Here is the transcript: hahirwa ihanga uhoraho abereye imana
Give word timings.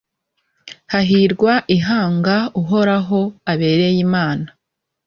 hahirwa 0.91 1.53
ihanga 1.77 2.37
uhoraho 2.61 3.19
abereye 3.51 3.97
imana 4.05 4.47